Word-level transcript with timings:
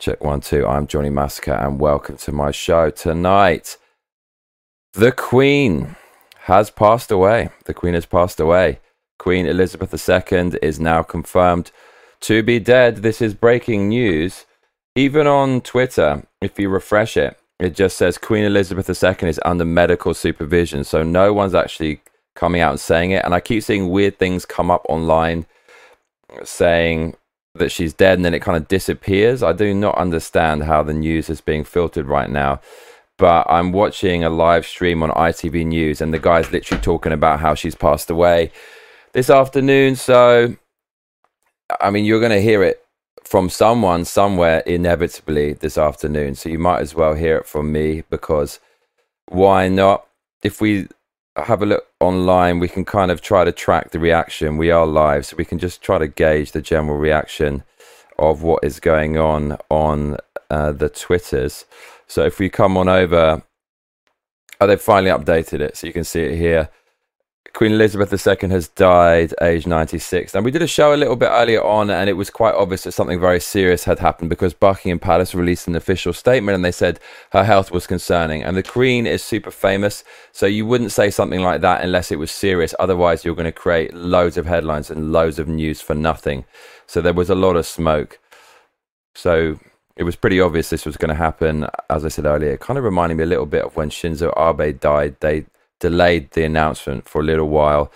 Check 0.00 0.24
one, 0.24 0.40
two. 0.40 0.66
I'm 0.66 0.86
Johnny 0.86 1.10
Massacre, 1.10 1.52
and 1.52 1.78
welcome 1.78 2.16
to 2.16 2.32
my 2.32 2.52
show 2.52 2.88
tonight. 2.88 3.76
The 4.94 5.12
Queen 5.12 5.94
has 6.44 6.70
passed 6.70 7.10
away. 7.10 7.50
The 7.66 7.74
Queen 7.74 7.92
has 7.92 8.06
passed 8.06 8.40
away. 8.40 8.80
Queen 9.18 9.44
Elizabeth 9.44 9.92
II 9.92 10.52
is 10.62 10.80
now 10.80 11.02
confirmed 11.02 11.70
to 12.20 12.42
be 12.42 12.58
dead. 12.58 13.02
This 13.02 13.20
is 13.20 13.34
breaking 13.34 13.90
news. 13.90 14.46
Even 14.96 15.26
on 15.26 15.60
Twitter, 15.60 16.26
if 16.40 16.58
you 16.58 16.70
refresh 16.70 17.18
it, 17.18 17.38
it 17.58 17.74
just 17.74 17.98
says 17.98 18.16
Queen 18.16 18.44
Elizabeth 18.44 18.88
II 18.88 19.28
is 19.28 19.38
under 19.44 19.66
medical 19.66 20.14
supervision. 20.14 20.82
So 20.82 21.02
no 21.02 21.34
one's 21.34 21.54
actually 21.54 22.00
coming 22.34 22.62
out 22.62 22.70
and 22.70 22.80
saying 22.80 23.10
it. 23.10 23.22
And 23.22 23.34
I 23.34 23.40
keep 23.40 23.62
seeing 23.62 23.90
weird 23.90 24.18
things 24.18 24.46
come 24.46 24.70
up 24.70 24.86
online 24.88 25.44
saying 26.42 27.16
that 27.54 27.70
she's 27.70 27.92
dead 27.92 28.18
and 28.18 28.24
then 28.24 28.34
it 28.34 28.42
kind 28.42 28.56
of 28.56 28.68
disappears. 28.68 29.42
I 29.42 29.52
do 29.52 29.74
not 29.74 29.96
understand 29.96 30.64
how 30.64 30.82
the 30.82 30.94
news 30.94 31.28
is 31.28 31.40
being 31.40 31.64
filtered 31.64 32.06
right 32.06 32.30
now. 32.30 32.60
But 33.18 33.46
I'm 33.50 33.72
watching 33.72 34.24
a 34.24 34.30
live 34.30 34.66
stream 34.66 35.02
on 35.02 35.10
ITV 35.10 35.66
News 35.66 36.00
and 36.00 36.14
the 36.14 36.18
guy's 36.18 36.50
literally 36.52 36.82
talking 36.82 37.12
about 37.12 37.40
how 37.40 37.54
she's 37.54 37.74
passed 37.74 38.08
away 38.08 38.50
this 39.12 39.28
afternoon. 39.28 39.96
So, 39.96 40.56
I 41.80 41.90
mean, 41.90 42.06
you're 42.06 42.20
going 42.20 42.32
to 42.32 42.40
hear 42.40 42.62
it 42.62 42.82
from 43.24 43.50
someone 43.50 44.04
somewhere 44.04 44.60
inevitably 44.60 45.52
this 45.52 45.76
afternoon. 45.76 46.34
So 46.34 46.48
you 46.48 46.58
might 46.58 46.80
as 46.80 46.94
well 46.94 47.14
hear 47.14 47.36
it 47.36 47.46
from 47.46 47.70
me 47.70 48.04
because 48.08 48.58
why 49.26 49.68
not? 49.68 50.06
If 50.42 50.60
we 50.60 50.88
have 51.36 51.62
a 51.62 51.66
look 51.66 51.86
online, 52.00 52.58
we 52.58 52.68
can 52.68 52.84
kind 52.84 53.10
of 53.10 53.20
try 53.20 53.44
to 53.44 53.52
track 53.52 53.90
the 53.90 53.98
reaction. 53.98 54.56
We 54.56 54.70
are 54.70 54.86
live, 54.86 55.26
so 55.26 55.36
we 55.36 55.44
can 55.44 55.58
just 55.58 55.82
try 55.82 55.98
to 55.98 56.08
gauge 56.08 56.52
the 56.52 56.62
general 56.62 56.98
reaction 56.98 57.62
of 58.18 58.42
what 58.42 58.64
is 58.64 58.80
going 58.80 59.16
on 59.16 59.56
on 59.70 60.16
uh, 60.50 60.72
the 60.72 60.88
Twitters. 60.88 61.64
So 62.06 62.24
if 62.24 62.38
we 62.38 62.48
come 62.48 62.76
on 62.76 62.88
over, 62.88 63.42
oh, 64.60 64.66
they've 64.66 64.80
finally 64.80 65.10
updated 65.10 65.60
it, 65.60 65.76
so 65.76 65.86
you 65.86 65.92
can 65.92 66.04
see 66.04 66.22
it 66.22 66.36
here. 66.36 66.68
Queen 67.52 67.72
Elizabeth 67.72 68.12
II 68.26 68.48
has 68.50 68.68
died, 68.68 69.34
age 69.42 69.66
96. 69.66 70.34
And 70.34 70.44
we 70.44 70.50
did 70.50 70.62
a 70.62 70.66
show 70.66 70.94
a 70.94 70.96
little 70.96 71.16
bit 71.16 71.30
earlier 71.30 71.62
on, 71.62 71.90
and 71.90 72.08
it 72.08 72.14
was 72.14 72.30
quite 72.30 72.54
obvious 72.54 72.84
that 72.84 72.92
something 72.92 73.18
very 73.18 73.40
serious 73.40 73.84
had 73.84 73.98
happened 73.98 74.30
because 74.30 74.54
Buckingham 74.54 74.98
Palace 74.98 75.34
released 75.34 75.66
an 75.66 75.74
official 75.74 76.12
statement 76.12 76.54
and 76.54 76.64
they 76.64 76.72
said 76.72 77.00
her 77.32 77.44
health 77.44 77.70
was 77.70 77.86
concerning. 77.86 78.42
And 78.42 78.56
the 78.56 78.62
Queen 78.62 79.06
is 79.06 79.22
super 79.22 79.50
famous, 79.50 80.04
so 80.32 80.46
you 80.46 80.64
wouldn't 80.64 80.92
say 80.92 81.10
something 81.10 81.40
like 81.40 81.60
that 81.62 81.82
unless 81.82 82.12
it 82.12 82.18
was 82.18 82.30
serious. 82.30 82.74
Otherwise, 82.78 83.24
you're 83.24 83.34
going 83.34 83.44
to 83.44 83.52
create 83.52 83.94
loads 83.94 84.36
of 84.36 84.46
headlines 84.46 84.90
and 84.90 85.12
loads 85.12 85.38
of 85.38 85.48
news 85.48 85.80
for 85.80 85.94
nothing. 85.94 86.44
So 86.86 87.00
there 87.00 87.14
was 87.14 87.30
a 87.30 87.34
lot 87.34 87.56
of 87.56 87.66
smoke. 87.66 88.18
So 89.14 89.58
it 89.96 90.04
was 90.04 90.16
pretty 90.16 90.40
obvious 90.40 90.70
this 90.70 90.86
was 90.86 90.96
going 90.96 91.10
to 91.10 91.14
happen. 91.14 91.66
As 91.88 92.04
I 92.04 92.08
said 92.08 92.26
earlier, 92.26 92.56
kind 92.58 92.78
of 92.78 92.84
reminded 92.84 93.16
me 93.16 93.24
a 93.24 93.26
little 93.26 93.46
bit 93.46 93.64
of 93.64 93.76
when 93.76 93.90
Shinzo 93.90 94.32
Abe 94.38 94.78
died. 94.78 95.16
They 95.20 95.46
delayed 95.80 96.30
the 96.32 96.44
announcement 96.44 97.08
for 97.08 97.20
a 97.20 97.24
little 97.24 97.48
while. 97.48 97.90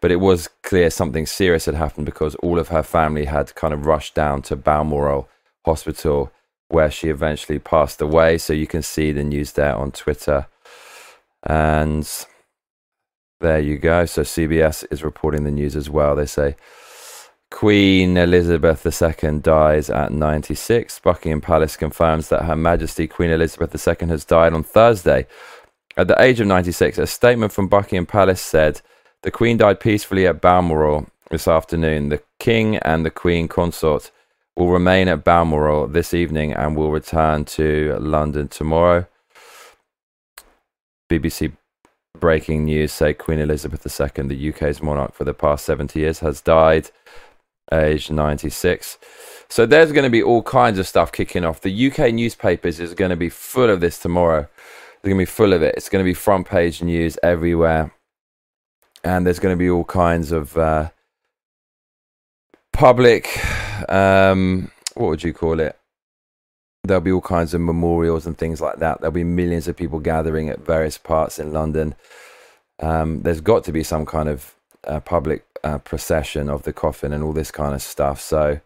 But 0.00 0.10
it 0.10 0.16
was 0.16 0.48
clear 0.62 0.90
something 0.90 1.26
serious 1.26 1.66
had 1.66 1.74
happened 1.74 2.06
because 2.06 2.34
all 2.36 2.58
of 2.58 2.68
her 2.68 2.82
family 2.82 3.24
had 3.24 3.54
kind 3.54 3.72
of 3.72 3.86
rushed 3.86 4.14
down 4.14 4.42
to 4.42 4.56
Balmoral 4.56 5.28
Hospital, 5.64 6.32
where 6.68 6.90
she 6.90 7.08
eventually 7.08 7.58
passed 7.58 8.02
away. 8.02 8.38
So 8.38 8.52
you 8.52 8.66
can 8.66 8.82
see 8.82 9.12
the 9.12 9.24
news 9.24 9.52
there 9.52 9.74
on 9.74 9.92
Twitter. 9.92 10.48
And 11.42 12.08
there 13.40 13.60
you 13.60 13.78
go. 13.78 14.06
So 14.06 14.22
CBS 14.22 14.84
is 14.90 15.04
reporting 15.04 15.44
the 15.44 15.50
news 15.50 15.76
as 15.76 15.88
well. 15.88 16.14
They 16.14 16.26
say 16.26 16.56
Queen 17.50 18.16
Elizabeth 18.16 18.84
II 18.84 19.38
dies 19.38 19.88
at 19.88 20.12
96. 20.12 20.98
Buckingham 21.00 21.40
Palace 21.40 21.76
confirms 21.76 22.28
that 22.28 22.44
Her 22.44 22.56
Majesty 22.56 23.06
Queen 23.06 23.30
Elizabeth 23.30 23.88
II 23.88 24.08
has 24.08 24.24
died 24.24 24.52
on 24.52 24.62
Thursday 24.62 25.26
at 25.96 26.08
the 26.08 26.20
age 26.22 26.40
of 26.40 26.46
96, 26.46 26.98
a 26.98 27.06
statement 27.06 27.52
from 27.52 27.68
Buckingham 27.68 28.06
Palace 28.06 28.40
said, 28.40 28.82
The 29.22 29.30
Queen 29.30 29.56
died 29.56 29.80
peacefully 29.80 30.26
at 30.26 30.40
Balmoral 30.40 31.06
this 31.30 31.48
afternoon. 31.48 32.10
The 32.10 32.22
King 32.38 32.76
and 32.76 33.04
the 33.04 33.10
Queen 33.10 33.48
consort 33.48 34.10
will 34.56 34.68
remain 34.68 35.08
at 35.08 35.24
Balmoral 35.24 35.86
this 35.86 36.12
evening 36.12 36.52
and 36.52 36.76
will 36.76 36.90
return 36.90 37.44
to 37.46 37.96
London 37.98 38.48
tomorrow. 38.48 39.06
BBC 41.10 41.52
breaking 42.18 42.64
news 42.64 42.92
say 42.92 43.14
Queen 43.14 43.38
Elizabeth 43.38 43.86
II, 43.86 44.26
the 44.26 44.48
UK's 44.50 44.82
monarch 44.82 45.14
for 45.14 45.24
the 45.24 45.34
past 45.34 45.64
70 45.64 45.98
years, 45.98 46.18
has 46.20 46.40
died, 46.40 46.90
aged 47.72 48.10
96. 48.10 48.98
So 49.48 49.64
there's 49.64 49.92
going 49.92 50.04
to 50.04 50.10
be 50.10 50.22
all 50.22 50.42
kinds 50.42 50.78
of 50.78 50.86
stuff 50.86 51.12
kicking 51.12 51.44
off. 51.44 51.60
The 51.60 51.90
UK 51.90 52.12
newspapers 52.12 52.80
is 52.80 52.94
going 52.94 53.10
to 53.10 53.16
be 53.16 53.28
full 53.28 53.70
of 53.70 53.80
this 53.80 53.98
tomorrow. 53.98 54.48
They're 55.06 55.14
going 55.14 55.24
to 55.24 55.30
be 55.30 55.36
full 55.36 55.52
of 55.52 55.62
it. 55.62 55.76
It's 55.76 55.88
going 55.88 56.04
to 56.04 56.08
be 56.08 56.14
front 56.14 56.48
page 56.48 56.82
news 56.82 57.16
everywhere. 57.22 57.94
And 59.04 59.24
there's 59.24 59.38
going 59.38 59.52
to 59.52 59.56
be 59.56 59.70
all 59.70 59.84
kinds 59.84 60.32
of 60.32 60.56
uh, 60.56 60.88
public, 62.72 63.38
um, 63.88 64.72
what 64.94 65.10
would 65.10 65.22
you 65.22 65.32
call 65.32 65.60
it? 65.60 65.78
There'll 66.82 67.00
be 67.00 67.12
all 67.12 67.20
kinds 67.20 67.54
of 67.54 67.60
memorials 67.60 68.26
and 68.26 68.36
things 68.36 68.60
like 68.60 68.80
that. 68.80 69.00
There'll 69.00 69.12
be 69.12 69.22
millions 69.22 69.68
of 69.68 69.76
people 69.76 70.00
gathering 70.00 70.48
at 70.48 70.66
various 70.66 70.98
parts 70.98 71.38
in 71.38 71.52
London. 71.52 71.94
Um, 72.80 73.22
there's 73.22 73.40
got 73.40 73.62
to 73.62 73.72
be 73.72 73.84
some 73.84 74.06
kind 74.06 74.28
of 74.28 74.56
uh, 74.88 74.98
public 74.98 75.46
uh, 75.62 75.78
procession 75.78 76.50
of 76.50 76.64
the 76.64 76.72
coffin 76.72 77.12
and 77.12 77.22
all 77.22 77.32
this 77.32 77.52
kind 77.52 77.76
of 77.76 77.82
stuff. 77.82 78.20
So 78.20 78.60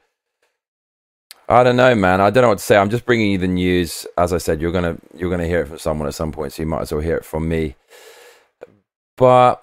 I 1.50 1.64
don't 1.64 1.74
know, 1.74 1.96
man. 1.96 2.20
I 2.20 2.30
don't 2.30 2.42
know 2.42 2.50
what 2.50 2.58
to 2.58 2.64
say. 2.64 2.76
I'm 2.76 2.90
just 2.90 3.04
bringing 3.04 3.32
you 3.32 3.38
the 3.38 3.48
news. 3.48 4.06
As 4.16 4.32
I 4.32 4.38
said, 4.38 4.60
you're 4.60 4.70
gonna 4.70 4.96
you're 5.16 5.30
gonna 5.30 5.48
hear 5.48 5.62
it 5.62 5.66
from 5.66 5.78
someone 5.78 6.06
at 6.06 6.14
some 6.14 6.30
point, 6.30 6.52
so 6.52 6.62
you 6.62 6.68
might 6.68 6.82
as 6.82 6.92
well 6.92 7.00
hear 7.00 7.16
it 7.16 7.24
from 7.24 7.48
me. 7.48 7.74
But 9.16 9.60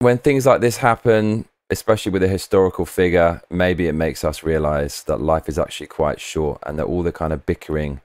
when 0.00 0.18
things 0.18 0.44
like 0.44 0.60
this 0.60 0.76
happen, 0.76 1.46
especially 1.70 2.12
with 2.12 2.22
a 2.22 2.28
historical 2.28 2.84
figure, 2.84 3.40
maybe 3.48 3.88
it 3.88 3.94
makes 3.94 4.22
us 4.22 4.42
realize 4.42 5.02
that 5.04 5.18
life 5.18 5.48
is 5.48 5.58
actually 5.58 5.86
quite 5.86 6.20
short, 6.20 6.58
and 6.66 6.78
that 6.78 6.84
all 6.84 7.02
the 7.02 7.10
kind 7.10 7.32
of 7.32 7.46
bickering 7.46 8.02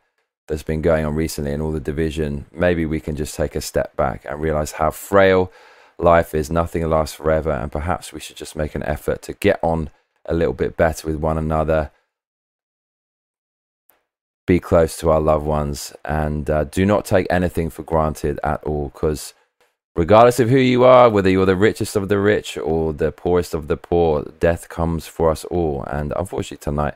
that's 0.47 0.63
been 0.63 0.81
going 0.81 1.03
on 1.03 1.13
recently 1.13 1.51
and 1.51 1.61
all 1.61 1.73
the 1.73 1.81
division, 1.81 2.45
maybe 2.53 2.85
we 2.85 3.01
can 3.01 3.17
just 3.17 3.35
take 3.35 3.53
a 3.53 3.61
step 3.61 3.97
back 3.97 4.25
and 4.29 4.41
realize 4.41 4.73
how 4.73 4.91
frail 4.91 5.51
life 5.99 6.33
is. 6.33 6.49
Nothing 6.49 6.89
lasts 6.89 7.17
forever, 7.17 7.51
and 7.51 7.69
perhaps 7.69 8.13
we 8.13 8.21
should 8.21 8.37
just 8.37 8.55
make 8.55 8.75
an 8.75 8.83
effort 8.83 9.21
to 9.23 9.33
get 9.33 9.59
on 9.61 9.89
a 10.25 10.33
little 10.33 10.53
bit 10.53 10.77
better 10.77 11.05
with 11.05 11.17
one 11.17 11.37
another 11.37 11.91
be 14.45 14.59
close 14.59 14.97
to 14.97 15.09
our 15.09 15.21
loved 15.21 15.45
ones 15.45 15.93
and 16.03 16.49
uh, 16.49 16.63
do 16.65 16.85
not 16.85 17.05
take 17.05 17.27
anything 17.29 17.69
for 17.69 17.83
granted 17.83 18.39
at 18.43 18.63
all 18.63 18.89
because 18.89 19.33
regardless 19.95 20.39
of 20.39 20.49
who 20.49 20.57
you 20.57 20.83
are 20.83 21.09
whether 21.09 21.29
you're 21.29 21.45
the 21.45 21.55
richest 21.55 21.95
of 21.95 22.09
the 22.09 22.19
rich 22.19 22.57
or 22.57 22.93
the 22.93 23.11
poorest 23.11 23.53
of 23.53 23.67
the 23.67 23.77
poor 23.77 24.23
death 24.39 24.67
comes 24.69 25.07
for 25.07 25.29
us 25.31 25.45
all. 25.45 25.83
And 25.83 26.13
unfortunately 26.15 26.63
tonight 26.63 26.95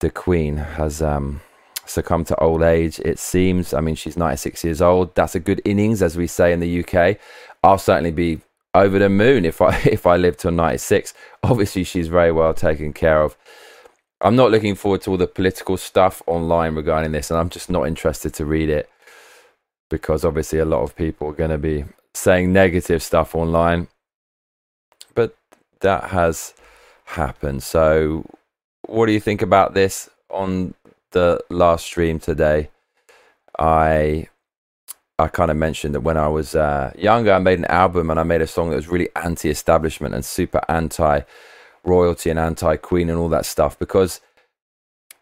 the 0.00 0.10
queen 0.10 0.58
has 0.58 1.02
um, 1.02 1.40
succumbed 1.86 2.28
to 2.28 2.36
old 2.38 2.62
age 2.62 3.00
it 3.00 3.18
seems. 3.18 3.74
I 3.74 3.80
mean 3.80 3.96
she's 3.96 4.16
96 4.16 4.62
years 4.62 4.80
old. 4.80 5.14
That's 5.16 5.34
a 5.34 5.40
good 5.40 5.60
innings 5.64 6.02
as 6.02 6.16
we 6.16 6.26
say 6.26 6.52
in 6.52 6.60
the 6.60 6.84
uk 6.84 7.18
i'll 7.62 7.78
certainly 7.78 8.10
be 8.10 8.40
over 8.74 8.98
the 8.98 9.08
moon 9.08 9.44
if 9.44 9.60
i 9.60 9.76
if 9.84 10.06
i 10.06 10.16
live 10.16 10.36
till 10.36 10.50
96 10.50 11.14
obviously 11.42 11.84
she's 11.84 12.08
very 12.08 12.32
well 12.32 12.54
taken 12.54 12.92
care 12.92 13.22
of 13.22 13.36
I'm 14.20 14.36
not 14.36 14.50
looking 14.50 14.74
forward 14.74 15.02
to 15.02 15.10
all 15.10 15.16
the 15.16 15.26
political 15.26 15.76
stuff 15.76 16.22
online 16.26 16.74
regarding 16.74 17.12
this, 17.12 17.30
and 17.30 17.38
I'm 17.38 17.50
just 17.50 17.70
not 17.70 17.86
interested 17.86 18.34
to 18.34 18.44
read 18.44 18.68
it 18.68 18.90
because 19.88 20.24
obviously 20.24 20.58
a 20.58 20.64
lot 20.64 20.82
of 20.82 20.96
people 20.96 21.28
are 21.28 21.34
going 21.34 21.50
to 21.50 21.58
be 21.58 21.84
saying 22.14 22.52
negative 22.52 23.02
stuff 23.02 23.34
online. 23.34 23.88
But 25.14 25.36
that 25.80 26.04
has 26.10 26.54
happened. 27.04 27.62
So, 27.62 28.24
what 28.86 29.06
do 29.06 29.12
you 29.12 29.20
think 29.20 29.40
about 29.40 29.74
this 29.74 30.10
on 30.30 30.74
the 31.12 31.40
last 31.48 31.86
stream 31.86 32.18
today? 32.18 32.70
I 33.58 34.28
I 35.20 35.28
kind 35.28 35.50
of 35.50 35.56
mentioned 35.56 35.94
that 35.94 36.00
when 36.02 36.16
I 36.16 36.28
was 36.28 36.54
uh, 36.54 36.92
younger, 36.96 37.32
I 37.32 37.38
made 37.38 37.58
an 37.58 37.64
album 37.66 38.10
and 38.10 38.20
I 38.20 38.22
made 38.22 38.40
a 38.40 38.46
song 38.46 38.70
that 38.70 38.76
was 38.76 38.88
really 38.88 39.08
anti-establishment 39.16 40.14
and 40.14 40.24
super 40.24 40.60
anti 40.68 41.20
royalty 41.88 42.30
and 42.30 42.38
anti 42.38 42.76
queen 42.76 43.10
and 43.10 43.18
all 43.18 43.28
that 43.30 43.46
stuff 43.46 43.78
because 43.78 44.20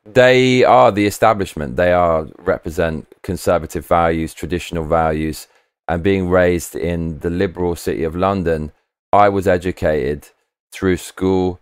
they 0.05 0.65
are 0.65 0.93
the 0.93 1.07
establishment. 1.07 1.77
They 1.77 1.93
are 1.93 2.29
represent 2.39 3.07
conservative 3.23 3.87
values, 3.87 4.35
traditional 4.35 4.85
values, 4.85 5.49
and 5.89 6.03
being 6.03 6.29
raised 6.29 6.75
in 6.75 7.21
the 7.21 7.31
liberal 7.31 7.77
city 7.77 8.05
of 8.05 8.17
London, 8.17 8.73
I 9.13 9.29
was 9.29 9.47
educated 9.47 10.29
through 10.73 10.97
school 10.97 11.61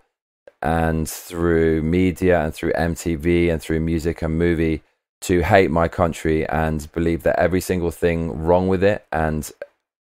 and 0.62 1.08
through 1.08 1.82
media 1.82 2.40
and 2.40 2.54
through 2.54 2.72
MTV 2.72 3.52
and 3.52 3.60
through 3.60 3.80
music 3.80 4.22
and 4.22 4.38
movie 4.38 4.82
to 5.20 5.42
hate 5.42 5.70
my 5.70 5.88
country 5.88 6.46
and 6.48 6.90
believe 6.92 7.22
that 7.22 7.38
every 7.38 7.60
single 7.60 7.90
thing 7.90 8.44
wrong 8.44 8.68
with 8.68 8.82
it 8.82 9.06
and 9.12 9.52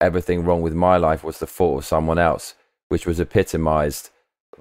everything 0.00 0.44
wrong 0.44 0.62
with 0.62 0.74
my 0.74 0.96
life 0.96 1.24
was 1.24 1.38
the 1.38 1.46
fault 1.46 1.78
of 1.78 1.84
someone 1.84 2.18
else, 2.18 2.54
which 2.88 3.06
was 3.06 3.18
epitomized 3.18 4.10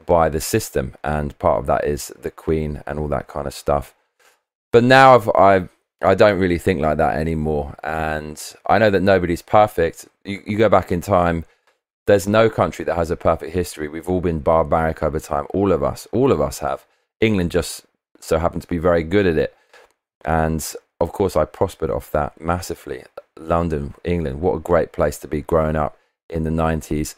by 0.06 0.30
the 0.30 0.42
system, 0.42 0.96
and 1.04 1.38
part 1.40 1.60
of 1.60 1.68
that 1.68 1.86
is 1.86 2.12
the 2.20 2.32
Queen 2.32 2.82
and 2.88 3.00
all 3.00 3.08
that 3.10 3.28
kind 3.28 3.48
of 3.48 3.54
stuff. 3.54 3.94
but 4.72 4.84
now 4.84 5.16
I've, 5.16 5.30
I've 5.36 5.70
I 6.04 6.16
don't 6.16 6.40
really 6.40 6.58
think 6.58 6.82
like 6.82 6.98
that 6.98 7.16
anymore. 7.18 7.76
And 7.84 8.42
I 8.66 8.80
know 8.80 8.90
that 8.90 9.02
nobody's 9.02 9.42
perfect. 9.42 10.08
You, 10.26 10.42
you 10.46 10.58
go 10.58 10.70
back 10.70 10.92
in 10.92 11.02
time, 11.02 11.46
there's 12.08 12.28
no 12.28 12.50
country 12.50 12.84
that 12.86 12.96
has 12.96 13.12
a 13.12 13.16
perfect 13.16 13.54
history. 13.54 13.88
We've 13.88 14.10
all 14.10 14.22
been 14.22 14.40
barbaric 14.40 15.04
over 15.04 15.20
time. 15.20 15.46
All 15.54 15.72
of 15.72 15.84
us, 15.84 16.08
all 16.12 16.32
of 16.32 16.42
us 16.42 16.60
have. 16.60 16.86
England 17.20 17.52
just 17.52 17.86
so 18.20 18.40
happened 18.40 18.64
to 18.64 18.68
be 18.68 18.80
very 18.80 19.04
good 19.04 19.28
at 19.28 19.38
it. 19.38 19.56
And 20.26 20.76
of 21.00 21.12
course, 21.12 21.36
I 21.36 21.46
prospered 21.46 21.92
off 21.92 22.12
that 22.12 22.42
massively. 22.42 23.04
London, 23.38 23.94
England, 24.04 24.42
what 24.42 24.56
a 24.56 24.60
great 24.60 24.92
place 24.92 25.18
to 25.20 25.28
be 25.28 25.42
growing 25.42 25.76
up 25.76 25.98
in 26.30 26.44
the 26.44 26.50
90s. 26.50 27.16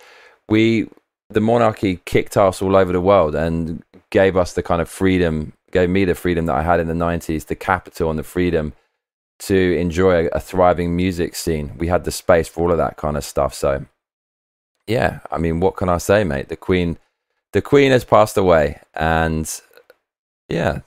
We, 0.50 0.90
the 1.34 1.42
monarchy 1.42 2.00
kicked 2.06 2.38
us 2.38 2.62
all 2.62 2.76
over 2.76 2.92
the 2.92 3.02
world 3.02 3.36
and 3.36 3.84
gave 4.10 4.38
us 4.38 4.54
the 4.54 4.64
kind 4.64 4.82
of 4.82 4.90
freedom 4.90 5.54
gave 5.74 5.90
me 5.90 6.06
the 6.06 6.16
freedom 6.16 6.46
that 6.46 6.56
I 6.56 6.62
had 6.62 6.80
in 6.80 6.88
the 6.88 6.94
90s, 6.94 7.48
the 7.48 7.56
capital 7.56 8.10
and 8.10 8.18
the 8.18 8.24
freedom 8.24 8.74
to 9.40 9.78
enjoy 9.78 10.28
a, 10.28 10.40
thriving 10.40 10.96
music 10.96 11.36
scene. 11.36 11.74
We 11.78 11.88
had 11.88 12.06
the 12.06 12.12
space 12.12 12.48
for 12.48 12.62
all 12.62 12.72
of 12.72 12.78
that 12.78 12.96
kind 12.96 13.18
of 13.18 13.26
stuff. 13.26 13.54
So, 13.54 13.86
yeah, 14.88 15.20
I 15.32 15.38
mean, 15.40 15.60
what 15.60 15.76
can 15.76 15.90
I 15.90 15.98
say, 15.98 16.24
mate? 16.24 16.48
The 16.48 16.56
Queen, 16.56 16.98
the 17.52 17.62
Queen 17.62 17.92
has 17.92 18.06
passed 18.06 18.38
away, 18.38 18.80
and 18.94 19.50
yeah, 20.48 20.82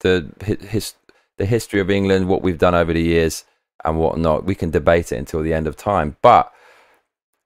the 0.00 0.28
his 0.68 0.94
the 1.38 1.46
history 1.46 1.80
of 1.80 1.90
England, 1.90 2.28
what 2.28 2.42
we've 2.42 2.58
done 2.58 2.74
over 2.74 2.92
the 2.92 3.02
years, 3.02 3.44
and 3.84 3.98
whatnot. 3.98 4.44
We 4.44 4.54
can 4.54 4.70
debate 4.70 5.12
it 5.12 5.16
until 5.16 5.42
the 5.42 5.54
end 5.54 5.66
of 5.66 5.76
time, 5.76 6.16
but 6.20 6.52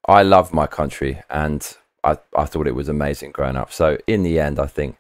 I 0.09 0.23
love 0.23 0.53
my 0.55 0.67
country, 0.67 1.21
and 1.29 1.77
I 2.07 2.19
I 2.37 2.45
thought 2.45 2.67
it 2.67 2.75
was 2.75 2.89
amazing 2.89 3.33
growing 3.33 3.57
up. 3.57 3.73
So 3.73 3.99
in 4.07 4.23
the 4.23 4.39
end, 4.41 4.59
I 4.59 4.67
think 4.67 4.97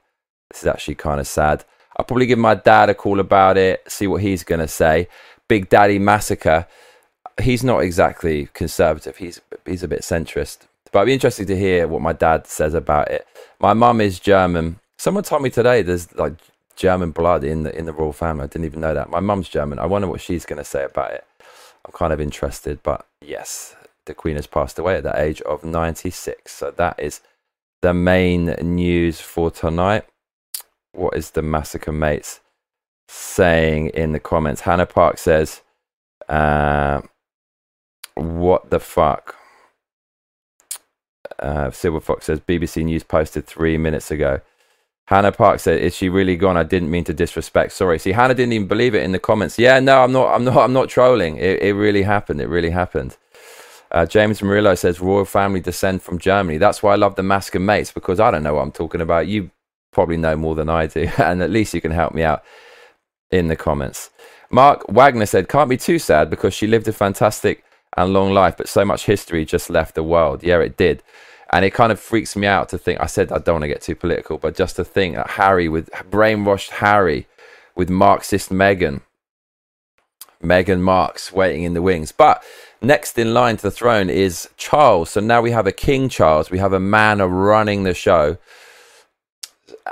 this 0.50 0.62
is 0.62 0.66
actually 0.66 0.96
kind 0.96 1.20
of 1.20 1.26
sad. 1.26 1.64
I'll 1.96 2.04
probably 2.04 2.26
give 2.26 2.38
my 2.38 2.54
dad 2.54 2.90
a 2.90 2.94
call 2.94 3.20
about 3.20 3.56
it, 3.56 3.82
see 3.90 4.06
what 4.06 4.22
he's 4.22 4.44
going 4.44 4.60
to 4.60 4.68
say. 4.68 5.08
Big 5.48 5.68
Daddy 5.68 5.98
Massacre. 5.98 6.66
He's 7.40 7.64
not 7.64 7.78
exactly 7.80 8.48
conservative. 8.52 9.16
He's 9.16 9.40
he's 9.64 9.82
a 9.82 9.88
bit 9.88 10.02
centrist. 10.02 10.58
But 10.92 11.00
it'd 11.00 11.06
be 11.06 11.14
interesting 11.14 11.46
to 11.46 11.56
hear 11.56 11.88
what 11.88 12.02
my 12.02 12.12
dad 12.12 12.46
says 12.46 12.74
about 12.74 13.10
it. 13.10 13.26
My 13.60 13.74
mum 13.74 14.00
is 14.00 14.18
German. 14.20 14.80
Someone 14.98 15.24
told 15.24 15.42
me 15.42 15.50
today 15.50 15.82
there's 15.82 16.14
like 16.16 16.34
German 16.76 17.10
blood 17.10 17.44
in 17.44 17.62
the 17.62 17.76
in 17.76 17.86
the 17.86 17.92
royal 17.92 18.12
family. 18.12 18.44
I 18.44 18.46
didn't 18.46 18.66
even 18.66 18.80
know 18.80 18.94
that. 18.94 19.10
My 19.10 19.20
mum's 19.20 19.48
German. 19.48 19.78
I 19.78 19.86
wonder 19.86 20.08
what 20.08 20.20
she's 20.20 20.46
going 20.46 20.58
to 20.58 20.64
say 20.64 20.84
about 20.84 21.12
it. 21.12 21.24
I'm 21.84 21.92
kind 21.92 22.12
of 22.12 22.20
interested. 22.20 22.82
But 22.82 23.06
yes, 23.20 23.76
the 24.06 24.14
Queen 24.14 24.36
has 24.36 24.46
passed 24.46 24.78
away 24.78 24.96
at 24.96 25.04
the 25.04 25.20
age 25.20 25.42
of 25.42 25.64
96. 25.64 26.52
So 26.52 26.72
that 26.72 26.98
is 26.98 27.20
the 27.82 27.94
main 27.94 28.46
news 28.62 29.20
for 29.20 29.50
tonight 29.50 30.04
what 30.96 31.16
is 31.16 31.30
the 31.32 31.42
massacre 31.42 31.92
mates 31.92 32.40
saying 33.08 33.88
in 33.88 34.12
the 34.12 34.20
comments? 34.20 34.62
Hannah 34.62 34.86
Park 34.86 35.18
says, 35.18 35.62
uh, 36.28 37.02
"What 38.14 38.70
the 38.70 38.80
fuck." 38.80 39.36
Uh, 41.38 41.70
Silver 41.70 42.00
Fox 42.00 42.26
says 42.26 42.40
BBC 42.40 42.84
News 42.84 43.04
posted 43.04 43.46
three 43.46 43.76
minutes 43.76 44.10
ago. 44.10 44.40
Hannah 45.06 45.32
Park 45.32 45.60
said, 45.60 45.80
"Is 45.80 45.94
she 45.94 46.08
really 46.08 46.36
gone? 46.36 46.56
I 46.56 46.62
didn't 46.64 46.90
mean 46.90 47.04
to 47.04 47.14
disrespect. 47.14 47.72
Sorry." 47.72 47.98
See, 47.98 48.12
Hannah 48.12 48.34
didn't 48.34 48.54
even 48.54 48.68
believe 48.68 48.94
it 48.94 49.02
in 49.04 49.12
the 49.12 49.18
comments. 49.18 49.58
Yeah, 49.58 49.78
no, 49.80 50.02
I'm 50.02 50.12
not. 50.12 50.34
I'm 50.34 50.44
not. 50.44 50.56
I'm 50.56 50.72
not 50.72 50.88
trolling. 50.88 51.36
It, 51.36 51.62
it 51.62 51.74
really 51.74 52.02
happened. 52.02 52.40
It 52.40 52.48
really 52.48 52.70
happened. 52.70 53.16
Uh, 53.90 54.04
James 54.06 54.42
Murillo 54.42 54.74
says 54.74 55.00
royal 55.00 55.24
family 55.24 55.60
descent 55.60 56.02
from 56.02 56.18
Germany. 56.18 56.58
That's 56.58 56.82
why 56.82 56.92
I 56.92 56.96
love 56.96 57.14
the 57.16 57.22
Massacre 57.22 57.60
mates 57.60 57.92
because 57.92 58.20
I 58.20 58.30
don't 58.30 58.42
know 58.42 58.54
what 58.54 58.62
I'm 58.62 58.72
talking 58.72 59.00
about. 59.00 59.28
You 59.28 59.50
probably 59.92 60.16
know 60.16 60.36
more 60.36 60.54
than 60.54 60.68
I 60.68 60.86
do, 60.86 61.08
and 61.18 61.42
at 61.42 61.50
least 61.50 61.74
you 61.74 61.80
can 61.80 61.92
help 61.92 62.14
me 62.14 62.22
out 62.22 62.42
in 63.30 63.48
the 63.48 63.56
comments. 63.56 64.10
Mark 64.50 64.84
Wagner 64.88 65.26
said, 65.26 65.48
Can't 65.48 65.70
be 65.70 65.76
too 65.76 65.98
sad 65.98 66.30
because 66.30 66.54
she 66.54 66.66
lived 66.66 66.88
a 66.88 66.92
fantastic 66.92 67.64
and 67.96 68.12
long 68.12 68.32
life, 68.32 68.56
but 68.56 68.68
so 68.68 68.84
much 68.84 69.06
history 69.06 69.44
just 69.44 69.70
left 69.70 69.94
the 69.94 70.02
world. 70.02 70.42
Yeah, 70.42 70.58
it 70.60 70.76
did. 70.76 71.02
And 71.50 71.64
it 71.64 71.72
kind 71.72 71.92
of 71.92 72.00
freaks 72.00 72.36
me 72.36 72.46
out 72.46 72.68
to 72.70 72.78
think, 72.78 73.00
I 73.00 73.06
said 73.06 73.30
I 73.30 73.38
don't 73.38 73.54
want 73.54 73.62
to 73.62 73.68
get 73.68 73.80
too 73.80 73.94
political, 73.94 74.36
but 74.36 74.56
just 74.56 74.76
to 74.76 74.84
think 74.84 75.14
that 75.14 75.30
Harry, 75.30 75.68
with 75.68 75.88
brainwashed 76.10 76.70
Harry, 76.70 77.26
with 77.74 77.88
Marxist 77.88 78.50
Meghan, 78.50 79.02
Meghan 80.42 80.80
Marx 80.80 81.32
waiting 81.32 81.62
in 81.62 81.74
the 81.74 81.82
wings. 81.82 82.12
But 82.12 82.42
next 82.80 83.18
in 83.18 83.34
line 83.34 83.56
to 83.56 83.62
the 83.62 83.70
throne 83.70 84.10
is 84.10 84.48
Charles. 84.56 85.10
So 85.10 85.20
now 85.20 85.40
we 85.40 85.50
have 85.50 85.66
a 85.66 85.72
King 85.72 86.08
Charles, 86.08 86.50
we 86.50 86.58
have 86.58 86.72
a 86.72 86.80
man 86.80 87.20
running 87.20 87.82
the 87.82 87.94
show 87.94 88.38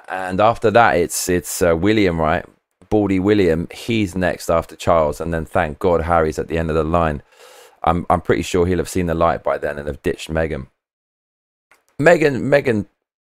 and 0.08 0.40
after 0.40 0.70
that, 0.70 0.96
it's 0.96 1.28
it's 1.28 1.62
uh, 1.62 1.76
William, 1.76 2.20
right? 2.20 2.44
Baldy 2.88 3.18
William. 3.18 3.68
He's 3.72 4.14
next 4.14 4.50
after 4.50 4.76
Charles, 4.76 5.20
and 5.20 5.32
then 5.32 5.44
thank 5.44 5.78
God 5.78 6.02
Harry's 6.02 6.38
at 6.38 6.48
the 6.48 6.58
end 6.58 6.70
of 6.70 6.76
the 6.76 6.84
line. 6.84 7.22
I'm 7.82 8.06
I'm 8.10 8.20
pretty 8.20 8.42
sure 8.42 8.66
he'll 8.66 8.78
have 8.78 8.88
seen 8.88 9.06
the 9.06 9.14
light 9.14 9.42
by 9.42 9.58
then 9.58 9.78
and 9.78 9.86
have 9.86 10.02
ditched 10.02 10.30
Meghan. 10.30 10.68
Meghan 12.00 12.42
Meghan 12.42 12.86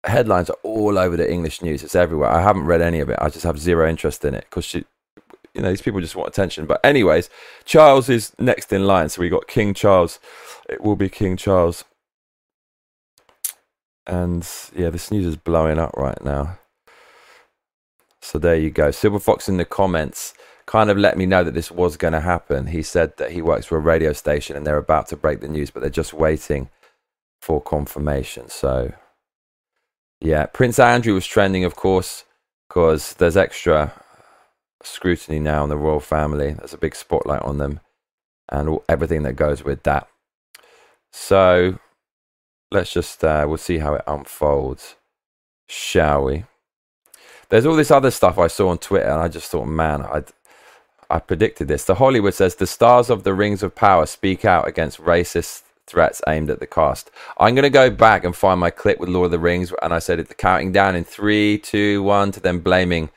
headlines 0.04 0.50
are 0.50 0.58
all 0.62 0.98
over 0.98 1.16
the 1.16 1.30
English 1.30 1.62
news. 1.62 1.82
It's 1.82 1.94
everywhere. 1.94 2.30
I 2.30 2.42
haven't 2.42 2.66
read 2.66 2.82
any 2.82 3.00
of 3.00 3.08
it. 3.08 3.18
I 3.20 3.28
just 3.28 3.44
have 3.44 3.58
zero 3.58 3.88
interest 3.88 4.24
in 4.24 4.34
it 4.34 4.46
because 4.48 4.64
she, 4.64 4.84
you 5.54 5.62
know, 5.62 5.70
these 5.70 5.82
people 5.82 6.00
just 6.00 6.16
want 6.16 6.28
attention. 6.28 6.66
But 6.66 6.80
anyways, 6.84 7.30
Charles 7.64 8.08
is 8.08 8.32
next 8.38 8.72
in 8.72 8.86
line. 8.86 9.08
So 9.08 9.20
we 9.20 9.28
got 9.28 9.46
King 9.46 9.72
Charles. 9.72 10.18
It 10.68 10.82
will 10.82 10.96
be 10.96 11.08
King 11.08 11.36
Charles. 11.36 11.84
And 14.06 14.46
yeah, 14.74 14.90
this 14.90 15.10
news 15.10 15.26
is 15.26 15.36
blowing 15.36 15.78
up 15.78 15.94
right 15.96 16.22
now. 16.22 16.58
So 18.20 18.38
there 18.38 18.56
you 18.56 18.70
go. 18.70 18.90
Silver 18.90 19.20
Fox 19.20 19.48
in 19.48 19.56
the 19.56 19.64
comments 19.64 20.34
kind 20.66 20.90
of 20.90 20.96
let 20.96 21.16
me 21.16 21.26
know 21.26 21.44
that 21.44 21.54
this 21.54 21.70
was 21.70 21.96
going 21.96 22.14
to 22.14 22.20
happen. 22.20 22.66
He 22.68 22.82
said 22.82 23.16
that 23.18 23.32
he 23.32 23.42
works 23.42 23.66
for 23.66 23.76
a 23.76 23.80
radio 23.80 24.12
station 24.12 24.56
and 24.56 24.66
they're 24.66 24.78
about 24.78 25.08
to 25.08 25.16
break 25.16 25.40
the 25.40 25.48
news, 25.48 25.70
but 25.70 25.80
they're 25.80 25.90
just 25.90 26.14
waiting 26.14 26.70
for 27.40 27.60
confirmation. 27.60 28.48
So 28.48 28.94
yeah, 30.20 30.46
Prince 30.46 30.78
Andrew 30.78 31.12
was 31.14 31.26
trending, 31.26 31.64
of 31.64 31.76
course, 31.76 32.24
because 32.66 33.12
there's 33.14 33.36
extra 33.36 33.92
scrutiny 34.82 35.38
now 35.38 35.62
on 35.62 35.68
the 35.68 35.76
royal 35.76 36.00
family. 36.00 36.52
There's 36.52 36.74
a 36.74 36.78
big 36.78 36.94
spotlight 36.94 37.42
on 37.42 37.58
them 37.58 37.80
and 38.48 38.78
everything 38.88 39.22
that 39.22 39.34
goes 39.34 39.64
with 39.64 39.82
that. 39.84 40.08
So 41.12 41.78
let's 42.70 42.92
just 42.92 43.22
uh, 43.24 43.44
we'll 43.48 43.56
see 43.58 43.78
how 43.78 43.94
it 43.94 44.04
unfolds, 44.06 44.96
shall 45.68 46.24
we? 46.24 46.44
There's 47.48 47.66
all 47.66 47.76
this 47.76 47.90
other 47.90 48.10
stuff 48.10 48.38
I 48.38 48.48
saw 48.48 48.70
on 48.70 48.78
Twitter, 48.78 49.08
and 49.08 49.20
I 49.20 49.28
just 49.28 49.50
thought, 49.50 49.66
man, 49.66 50.02
I 50.02 50.24
I 51.10 51.18
predicted 51.18 51.68
this. 51.68 51.84
The 51.84 51.96
Hollywood 51.96 52.34
says 52.34 52.56
the 52.56 52.66
stars 52.66 53.10
of 53.10 53.22
the 53.22 53.34
Rings 53.34 53.62
of 53.62 53.74
Power 53.74 54.06
speak 54.06 54.44
out 54.44 54.66
against 54.66 54.98
racist 54.98 55.62
threats 55.86 56.22
aimed 56.26 56.50
at 56.50 56.60
the 56.60 56.66
cast. 56.66 57.10
I'm 57.38 57.54
going 57.54 57.64
to 57.64 57.70
go 57.70 57.90
back 57.90 58.24
and 58.24 58.34
find 58.34 58.58
my 58.58 58.70
clip 58.70 58.98
with 58.98 59.10
Lord 59.10 59.26
of 59.26 59.30
the 59.32 59.38
Rings, 59.38 59.72
and 59.82 59.92
I 59.92 59.98
said 59.98 60.18
it 60.18 60.36
counting 60.38 60.72
down 60.72 60.96
in 60.96 61.04
three, 61.04 61.58
two, 61.58 62.02
one, 62.02 62.32
to 62.32 62.40
them 62.40 62.60
blaming 62.60 63.10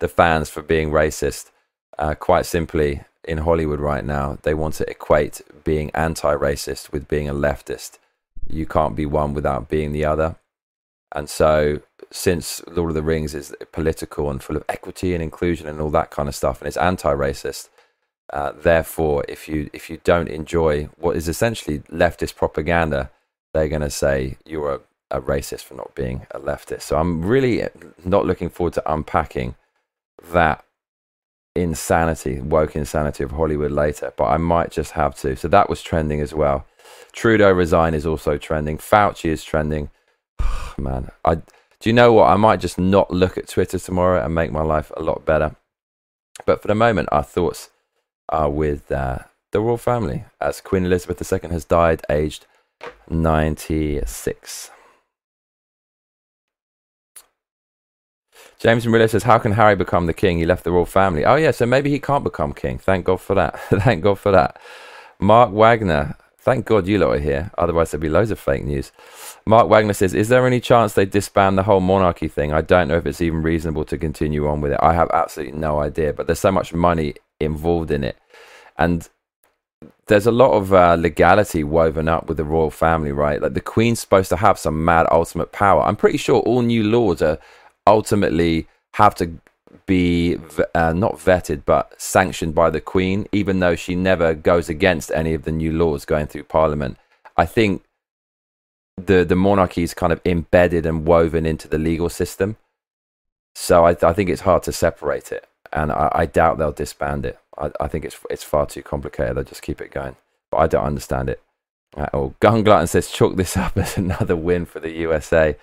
the 0.00 0.08
fans 0.08 0.48
for 0.48 0.62
being 0.62 0.90
racist. 0.90 1.50
Uh, 1.98 2.14
quite 2.14 2.46
simply, 2.46 3.02
in 3.24 3.38
Hollywood 3.38 3.80
right 3.80 4.04
now, 4.04 4.38
they 4.42 4.54
want 4.54 4.74
to 4.74 4.88
equate 4.88 5.40
being 5.64 5.90
anti-racist 5.94 6.92
with 6.92 7.08
being 7.08 7.28
a 7.28 7.34
leftist 7.34 7.98
you 8.48 8.66
can't 8.66 8.96
be 8.96 9.06
one 9.06 9.34
without 9.34 9.68
being 9.68 9.92
the 9.92 10.04
other. 10.04 10.36
And 11.12 11.28
so, 11.28 11.80
since 12.10 12.62
Lord 12.66 12.90
of 12.90 12.94
the 12.94 13.02
Rings 13.02 13.34
is 13.34 13.54
political 13.72 14.30
and 14.30 14.42
full 14.42 14.56
of 14.56 14.64
equity 14.68 15.14
and 15.14 15.22
inclusion 15.22 15.66
and 15.66 15.80
all 15.80 15.90
that 15.90 16.10
kind 16.10 16.28
of 16.28 16.34
stuff, 16.34 16.60
and 16.60 16.68
it's 16.68 16.76
anti-racist, 16.76 17.68
uh, 18.32 18.52
therefore, 18.52 19.24
if 19.28 19.48
you 19.48 19.70
if 19.72 19.88
you 19.88 20.00
don't 20.04 20.28
enjoy 20.28 20.84
what 20.98 21.16
is 21.16 21.28
essentially 21.28 21.80
leftist 21.90 22.36
propaganda, 22.36 23.10
they're 23.54 23.68
going 23.68 23.82
to 23.82 23.90
say 23.90 24.36
you're 24.44 24.74
a, 24.74 24.80
a 25.10 25.20
racist 25.22 25.62
for 25.62 25.74
not 25.74 25.94
being 25.94 26.26
a 26.32 26.38
leftist. 26.38 26.82
So 26.82 26.98
I'm 26.98 27.24
really 27.24 27.66
not 28.04 28.26
looking 28.26 28.50
forward 28.50 28.74
to 28.74 28.92
unpacking 28.92 29.54
that 30.30 30.64
insanity, 31.54 32.40
woke 32.40 32.76
insanity 32.76 33.24
of 33.24 33.32
Hollywood 33.32 33.72
later, 33.72 34.12
but 34.16 34.26
I 34.26 34.36
might 34.36 34.70
just 34.70 34.92
have 34.92 35.14
to. 35.16 35.36
So 35.36 35.48
that 35.48 35.68
was 35.68 35.82
trending 35.82 36.20
as 36.20 36.32
well. 36.32 36.66
Trudeau 37.12 37.50
resign 37.52 37.94
is 37.94 38.06
also 38.06 38.36
trending. 38.36 38.78
Fauci 38.78 39.30
is 39.30 39.44
trending. 39.44 39.90
Man, 40.78 41.10
I 41.24 41.36
do 41.80 41.88
you 41.88 41.92
know 41.92 42.12
what? 42.12 42.28
I 42.28 42.36
might 42.36 42.60
just 42.60 42.76
not 42.76 43.10
look 43.12 43.38
at 43.38 43.46
Twitter 43.46 43.78
tomorrow 43.78 44.24
and 44.24 44.34
make 44.34 44.50
my 44.50 44.62
life 44.62 44.90
a 44.96 45.02
lot 45.02 45.24
better. 45.24 45.54
But 46.44 46.60
for 46.60 46.68
the 46.68 46.74
moment, 46.74 47.08
our 47.12 47.22
thoughts 47.22 47.70
are 48.28 48.50
with 48.50 48.90
uh, 48.90 49.18
the 49.52 49.60
royal 49.60 49.76
family, 49.76 50.24
as 50.40 50.60
Queen 50.60 50.84
Elizabeth 50.84 51.32
II 51.32 51.50
has 51.50 51.64
died, 51.64 52.02
aged 52.10 52.46
96. 53.08 54.70
James 58.58 58.86
Murillo 58.86 59.06
says, 59.06 59.22
How 59.22 59.38
can 59.38 59.52
Harry 59.52 59.76
become 59.76 60.06
the 60.06 60.14
king? 60.14 60.38
He 60.38 60.46
left 60.46 60.64
the 60.64 60.72
royal 60.72 60.86
family. 60.86 61.24
Oh, 61.24 61.36
yeah, 61.36 61.52
so 61.52 61.66
maybe 61.66 61.90
he 61.90 61.98
can't 61.98 62.24
become 62.24 62.52
king. 62.52 62.78
Thank 62.78 63.04
God 63.06 63.20
for 63.20 63.34
that. 63.34 63.58
Thank 63.70 64.02
God 64.02 64.18
for 64.18 64.32
that. 64.32 64.60
Mark 65.20 65.52
Wagner 65.52 66.16
Thank 66.48 66.64
God 66.64 66.86
you 66.86 66.96
lot 66.96 67.16
are 67.16 67.18
here. 67.18 67.50
Otherwise, 67.58 67.90
there'd 67.90 68.00
be 68.00 68.08
loads 68.08 68.30
of 68.30 68.38
fake 68.38 68.64
news. 68.64 68.90
Mark 69.44 69.68
Wagner 69.68 69.92
says, 69.92 70.14
Is 70.14 70.30
there 70.30 70.46
any 70.46 70.60
chance 70.60 70.94
they 70.94 71.04
disband 71.04 71.58
the 71.58 71.64
whole 71.64 71.80
monarchy 71.80 72.26
thing? 72.26 72.54
I 72.54 72.62
don't 72.62 72.88
know 72.88 72.96
if 72.96 73.04
it's 73.04 73.20
even 73.20 73.42
reasonable 73.42 73.84
to 73.84 73.98
continue 73.98 74.48
on 74.48 74.62
with 74.62 74.72
it. 74.72 74.80
I 74.80 74.94
have 74.94 75.10
absolutely 75.12 75.58
no 75.58 75.80
idea, 75.80 76.14
but 76.14 76.26
there's 76.26 76.40
so 76.40 76.50
much 76.50 76.72
money 76.72 77.16
involved 77.38 77.90
in 77.90 78.02
it. 78.02 78.16
And 78.78 79.06
there's 80.06 80.26
a 80.26 80.32
lot 80.32 80.52
of 80.52 80.72
uh, 80.72 80.94
legality 80.94 81.64
woven 81.64 82.08
up 82.08 82.28
with 82.28 82.38
the 82.38 82.44
royal 82.44 82.70
family, 82.70 83.12
right? 83.12 83.42
Like 83.42 83.52
the 83.52 83.60
Queen's 83.60 84.00
supposed 84.00 84.30
to 84.30 84.36
have 84.36 84.58
some 84.58 84.82
mad 84.82 85.06
ultimate 85.10 85.52
power. 85.52 85.82
I'm 85.82 85.96
pretty 85.96 86.16
sure 86.16 86.40
all 86.40 86.62
new 86.62 86.82
laws 86.82 87.20
are 87.20 87.38
ultimately 87.88 88.68
have 88.94 89.14
to 89.16 89.38
be 89.86 90.36
uh, 90.74 90.92
not 90.92 91.14
vetted 91.14 91.62
but 91.64 92.00
sanctioned 92.00 92.54
by 92.54 92.70
the 92.70 92.80
Queen, 92.80 93.26
even 93.32 93.60
though 93.60 93.74
she 93.74 93.94
never 93.94 94.34
goes 94.34 94.68
against 94.68 95.10
any 95.12 95.34
of 95.34 95.44
the 95.44 95.52
new 95.52 95.72
laws 95.72 96.04
going 96.04 96.26
through 96.26 96.44
Parliament. 96.44 96.96
I 97.36 97.46
think 97.46 97.82
the 98.96 99.24
the 99.24 99.36
monarchy 99.36 99.82
is 99.82 99.94
kind 99.94 100.12
of 100.12 100.20
embedded 100.24 100.84
and 100.84 101.06
woven 101.06 101.46
into 101.46 101.68
the 101.68 101.78
legal 101.78 102.08
system, 102.08 102.56
so 103.54 103.86
I, 103.86 103.96
I 104.02 104.12
think 104.12 104.28
it's 104.28 104.42
hard 104.42 104.62
to 104.64 104.72
separate 104.72 105.32
it, 105.32 105.48
and 105.72 105.92
I, 105.92 106.10
I 106.12 106.26
doubt 106.26 106.58
they'll 106.58 106.72
disband 106.72 107.24
it. 107.24 107.38
I, 107.56 107.70
I, 107.80 107.88
think 107.88 108.04
it's 108.04 108.18
it's 108.28 108.44
far 108.44 108.66
too 108.66 108.82
complicated. 108.82 109.36
They'll 109.36 109.44
just 109.44 109.62
keep 109.62 109.80
it 109.80 109.90
going, 109.90 110.16
but 110.50 110.58
I 110.58 110.66
don't 110.66 110.84
understand 110.84 111.28
it 111.28 111.40
at 111.96 112.12
all. 112.12 112.34
Gun 112.40 112.64
Glutton 112.64 112.88
says 112.88 113.10
chalk 113.10 113.36
this 113.36 113.56
up 113.64 113.76
as 113.76 113.96
another 113.96 114.36
win 114.36 114.66
for 114.66 114.80
the 114.80 114.90
USA. 114.90 115.56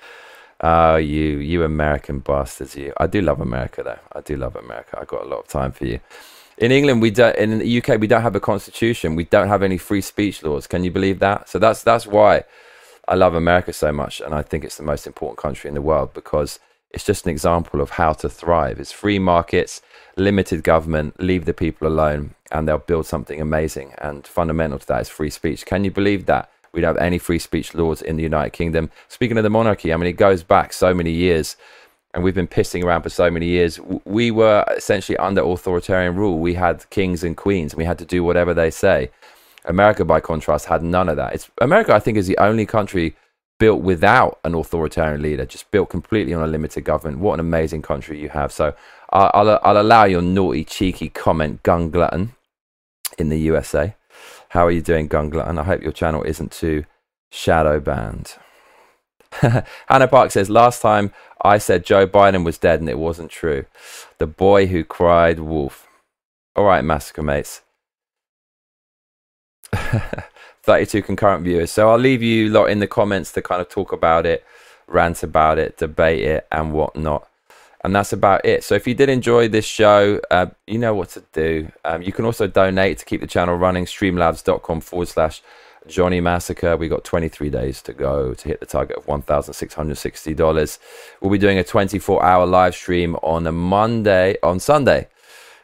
Oh, 0.62 0.96
you, 0.96 1.38
you 1.38 1.64
American 1.64 2.20
bastards, 2.20 2.76
you. 2.76 2.94
I 2.98 3.08
do 3.08 3.22
love 3.22 3.42
America, 3.42 3.84
though. 3.84 4.00
I 4.14 4.22
do 4.22 4.38
love 4.38 4.56
America. 4.56 4.98
I've 5.00 5.08
got 5.08 5.24
a 5.24 5.28
lot 5.28 5.40
of 5.40 5.48
time 5.48 5.72
for 5.72 5.86
you. 5.86 6.00
In 6.58 6.72
England, 6.72 7.02
we 7.02 7.12
don't. 7.12 7.36
In 7.36 7.60
the 7.60 7.78
UK, 7.78 8.00
we 8.00 8.08
don't 8.08 8.22
have 8.22 8.36
a 8.36 8.40
constitution. 8.40 9.16
We 9.16 9.26
don't 9.26 9.50
have 9.50 9.62
any 9.62 9.78
free 9.78 10.02
speech 10.02 10.42
laws. 10.44 10.68
Can 10.68 10.86
you 10.86 10.92
believe 10.92 11.20
that? 11.20 11.50
So 11.50 11.60
that's 11.60 11.84
that's 11.84 12.08
why 12.08 12.46
I 13.08 13.16
love 13.16 13.36
America 13.36 13.74
so 13.74 13.92
much, 13.92 14.22
and 14.22 14.34
I 14.34 14.42
think 14.42 14.64
it's 14.64 14.78
the 14.78 14.84
most 14.84 15.06
important 15.06 15.38
country 15.38 15.68
in 15.68 15.74
the 15.76 15.82
world 15.82 16.14
because 16.14 16.60
it's 16.92 17.04
just 17.04 17.26
an 17.26 17.32
example 17.32 17.82
of 17.82 17.92
how 17.92 18.14
to 18.14 18.30
thrive. 18.30 18.80
It's 18.80 18.94
free 18.94 19.20
markets, 19.20 19.82
limited 20.16 20.64
government, 20.64 21.20
leave 21.20 21.44
the 21.44 21.54
people 21.54 21.88
alone, 21.88 22.36
and 22.52 22.68
they'll 22.68 22.78
build 22.78 23.06
something 23.06 23.42
amazing. 23.42 23.94
And 23.98 24.26
fundamental 24.26 24.80
to 24.80 24.88
that 24.88 25.02
is 25.02 25.10
free 25.10 25.30
speech. 25.30 25.66
Can 25.66 25.84
you 25.84 25.92
believe 25.92 26.26
that? 26.28 26.50
We 26.76 26.82
don't 26.82 26.96
have 26.96 27.04
any 27.04 27.18
free 27.18 27.40
speech 27.40 27.74
laws 27.74 28.02
in 28.02 28.18
the 28.18 28.24
United 28.24 28.52
Kingdom. 28.52 28.92
Speaking 29.08 29.38
of 29.38 29.44
the 29.44 29.50
monarchy, 29.50 29.94
I 29.94 29.98
mean, 29.98 30.08
it 30.08 30.18
goes 30.18 30.44
back 30.44 30.74
so 30.74 30.94
many 30.94 31.12
years, 31.12 31.56
and 32.14 32.24
we've 32.24 32.36
been 32.36 32.48
pissing 32.48 32.84
around 32.84 33.02
for 33.04 33.10
so 33.10 33.32
many 33.32 33.48
years. 33.48 33.80
We 34.04 34.30
were 34.30 34.64
essentially 34.76 35.18
under 35.18 35.42
authoritarian 35.42 36.16
rule. 36.16 36.40
We 36.40 36.54
had 36.54 36.90
kings 36.90 37.24
and 37.24 37.36
queens, 37.36 37.74
and 37.74 37.78
we 37.78 37.86
had 37.86 37.98
to 38.00 38.06
do 38.06 38.24
whatever 38.24 38.54
they 38.54 38.70
say. 38.70 39.10
America, 39.66 40.06
by 40.06 40.20
contrast, 40.20 40.66
had 40.66 40.84
none 40.84 41.10
of 41.10 41.16
that. 41.16 41.34
It's 41.34 41.50
America, 41.60 41.94
I 41.96 42.00
think, 42.00 42.18
is 42.18 42.28
the 42.28 42.38
only 42.38 42.66
country 42.66 43.16
built 43.58 43.82
without 43.82 44.40
an 44.44 44.54
authoritarian 44.54 45.22
leader, 45.22 45.46
just 45.46 45.72
built 45.72 45.90
completely 45.90 46.34
on 46.34 46.44
a 46.44 46.48
limited 46.48 46.84
government. 46.84 47.20
What 47.20 47.36
an 47.36 47.40
amazing 47.40 47.82
country 47.82 48.20
you 48.20 48.30
have. 48.30 48.52
So 48.52 48.76
I'll, 49.12 49.32
I'll, 49.34 49.60
I'll 49.64 49.82
allow 49.82 50.04
your 50.04 50.22
naughty, 50.22 50.66
cheeky 50.66 51.10
comment, 51.10 51.64
gun 51.64 51.90
glutton, 51.90 52.36
in 53.18 53.30
the 53.30 53.40
USA. 53.40 53.96
How 54.50 54.66
are 54.66 54.72
you 54.72 54.82
doing, 54.82 55.10
Gungler? 55.10 55.48
And 55.48 55.60
I 55.60 55.64
hope 55.64 55.82
your 55.82 55.92
channel 55.92 56.24
isn't 56.24 56.52
too 56.52 56.86
shadow 57.30 57.80
banned. 57.80 58.36
Hannah 59.32 60.08
Park 60.08 60.32
says, 60.32 60.50
Last 60.50 60.82
time 60.82 61.12
I 61.42 61.58
said 61.58 61.86
Joe 61.86 62.08
Biden 62.08 62.46
was 62.46 62.58
dead 62.58 62.80
and 62.80 62.90
it 62.90 62.98
wasn't 62.98 63.32
true. 63.32 63.66
The 64.18 64.28
boy 64.28 64.68
who 64.68 64.84
cried 64.84 65.40
wolf. 65.40 65.88
All 66.56 66.66
right, 66.66 66.84
massacre 66.84 67.24
mates. 67.24 67.62
32 70.64 71.02
concurrent 71.02 71.44
viewers. 71.44 71.72
So 71.72 71.90
I'll 71.90 71.98
leave 71.98 72.22
you 72.24 72.50
lot 72.50 72.70
in 72.70 72.80
the 72.80 72.88
comments 72.88 73.32
to 73.34 73.42
kind 73.42 73.62
of 73.62 73.70
talk 73.70 73.92
about 73.92 74.26
it, 74.26 74.44
rant 74.88 75.22
about 75.22 75.60
it, 75.60 75.78
debate 75.78 76.24
it, 76.24 76.48
and 76.52 76.72
whatnot 76.72 77.28
and 77.86 77.96
that's 77.96 78.12
about 78.12 78.44
it. 78.44 78.64
So 78.64 78.74
if 78.74 78.88
you 78.88 78.96
did 78.96 79.10
enjoy 79.10 79.48
this 79.48 79.64
show, 79.66 80.20
uh, 80.32 80.48
you 80.66 80.80
know 80.80 80.96
what 80.96 81.10
to 81.10 81.24
do. 81.34 81.72
Um, 81.86 82.02
you 82.02 82.12
can 82.12 82.26
also 82.26 82.48
donate 82.48 82.98
to 82.98 83.06
keep 83.06 83.22
the 83.22 83.28
channel 83.28 83.56
running. 83.56 83.86
Streamlabs.com 83.86 84.82
forward 84.82 85.08
slash 85.08 85.44
Johnny 85.88 86.20
Massacre. 86.20 86.76
We 86.78 86.88
got 86.88 87.04
23 87.04 87.52
days 87.52 87.84
to 87.84 87.94
go 87.94 88.34
to 88.34 88.48
hit 88.48 88.60
the 88.60 88.66
target 88.66 88.98
of 88.98 89.06
$1,660. 89.06 90.80
We'll 91.22 91.32
be 91.32 91.38
doing 91.38 91.60
a 91.60 91.64
24 91.64 92.26
hour 92.26 92.48
live 92.48 92.74
stream 92.74 93.16
on 93.18 93.46
a 93.46 93.52
Monday, 93.52 94.38
on 94.42 94.60
Sunday, 94.60 95.08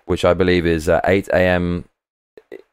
which 0.06 0.24
I 0.24 0.36
believe 0.36 0.68
is 0.68 0.88
uh, 0.88 1.02
8 1.04 1.28
a.m. 1.30 1.86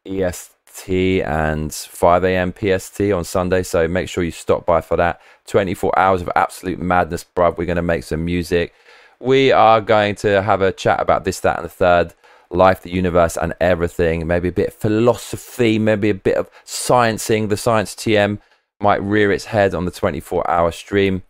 EST 0.04 1.22
and 1.22 1.72
5 1.72 2.24
a.m. 2.24 2.52
PST 2.52 3.00
on 3.00 3.24
Sunday. 3.24 3.62
So 3.62 3.88
make 3.88 4.10
sure 4.10 4.22
you 4.22 4.30
stop 4.30 4.66
by 4.66 4.82
for 4.82 4.98
that. 4.98 5.22
24 5.46 5.98
hours 5.98 6.20
of 6.20 6.30
absolute 6.36 6.78
madness, 6.78 7.24
bruv. 7.24 7.56
We're 7.56 7.64
going 7.64 7.76
to 7.76 7.82
make 7.82 8.04
some 8.04 8.26
music 8.26 8.74
we 9.20 9.52
are 9.52 9.80
going 9.80 10.14
to 10.16 10.42
have 10.42 10.62
a 10.62 10.72
chat 10.72 11.00
about 11.00 11.24
this, 11.24 11.40
that, 11.40 11.56
and 11.56 11.64
the 11.64 11.70
third 11.70 12.14
life, 12.50 12.82
the 12.82 12.92
universe, 12.92 13.36
and 13.36 13.54
everything. 13.60 14.26
Maybe 14.26 14.48
a 14.48 14.52
bit 14.52 14.68
of 14.68 14.74
philosophy, 14.74 15.78
maybe 15.78 16.10
a 16.10 16.14
bit 16.14 16.36
of 16.36 16.50
sciencing. 16.64 17.48
The 17.48 17.56
Science 17.56 17.94
TM 17.94 18.38
might 18.80 19.02
rear 19.02 19.32
its 19.32 19.46
head 19.46 19.74
on 19.74 19.84
the 19.84 19.90
24 19.90 20.48
hour 20.50 20.70
stream. 20.70 21.22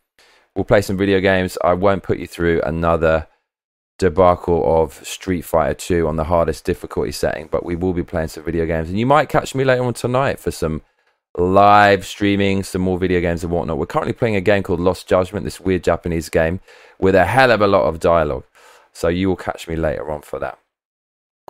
We'll 0.55 0.65
play 0.65 0.83
some 0.83 0.97
video 0.97 1.21
games. 1.21 1.57
I 1.63 1.75
won't 1.75 2.03
put 2.03 2.19
you 2.19 2.27
through 2.27 2.63
another 2.63 3.27
debacle 3.99 4.83
of 4.83 5.05
Street 5.07 5.43
Fighter 5.43 5.75
2 5.75 6.07
on 6.07 6.17
the 6.17 6.25
hardest 6.25 6.65
difficulty 6.65 7.13
setting, 7.13 7.49
but 7.51 7.65
we 7.65 7.75
will 7.75 7.93
be 7.93 8.03
playing 8.03 8.29
some 8.29 8.45
video 8.45 8.67
games. 8.67 8.89
And 8.89 8.99
you 8.99 9.07
might 9.07 9.29
catch 9.29 9.55
me 9.55 9.65
later 9.65 9.85
on 9.85 9.95
tonight 9.95 10.39
for 10.39 10.51
some 10.51 10.83
live 11.39 12.05
streaming 12.05 12.65
some 12.65 12.83
more 12.83 12.99
video 12.99 13.21
games 13.21 13.45
and 13.45 13.53
whatnot. 13.53 13.79
We're 13.79 13.87
currently 13.87 14.13
playing 14.13 14.37
a 14.37 14.41
game 14.41 14.63
called 14.63 14.81
Lost 14.81 15.09
Judgment, 15.09 15.45
this 15.45 15.61
weird 15.61 15.85
Japanese 15.85 16.29
game 16.29 16.61
with 16.99 17.15
a 17.15 17.25
hell 17.25 17.51
of 17.51 17.61
a 17.61 17.67
lot 17.67 17.85
of 17.85 18.01
dialogue. 18.01 18.45
So 18.93 19.09
you 19.09 19.29
will 19.29 19.37
catch 19.37 19.69
me 19.69 19.77
later 19.77 20.11
on 20.11 20.23
for 20.23 20.39
that. 20.41 20.59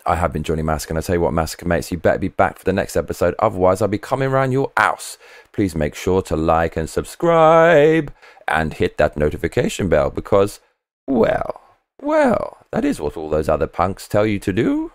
I 0.07 0.17
have 0.17 0.33
been 0.33 0.43
Johnny 0.43 0.63
Mask, 0.63 0.91
and 0.91 0.99
I 0.99 1.03
tell 1.03 1.17
you 1.17 1.21
what, 1.21 1.33
Massacre 1.33 1.67
mates, 1.67 1.91
you 1.91 1.99
better 1.99 2.19
be 2.19 2.29
back 2.29 2.59
for 2.59 2.65
the 2.65 2.73
next 2.73 2.97
episode. 2.97 3.35
Otherwise, 3.39 3.83
I'll 3.83 3.89
be 3.89 3.99
coming 3.99 4.29
around 4.29 4.53
your 4.53 4.73
house. 4.77 5.19
Please 5.53 5.75
make 5.75 5.95
sure 5.95 6.23
to 6.23 6.37
like 6.37 6.77
and 6.77 6.89
subscribe 6.89 8.13
and 8.47 8.75
hit 8.75 8.97
that 8.99 9.17
notification 9.17 9.89
bell 9.89 10.11
because, 10.11 10.61
well, 11.07 11.61
well, 12.01 12.59
that 12.71 12.85
is 12.85 13.01
what 13.01 13.17
all 13.17 13.29
those 13.29 13.49
other 13.49 13.67
punks 13.67 14.07
tell 14.07 14.27
you 14.27 14.39
to 14.39 14.53
do. 14.53 14.93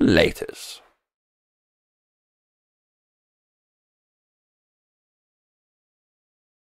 Laters. 0.00 0.80